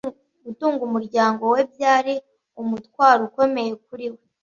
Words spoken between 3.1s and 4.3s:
ukomeye kuri we.